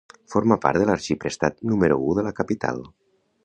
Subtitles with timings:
[0.35, 2.83] Forma part de l'arxiprestat número u de la capital.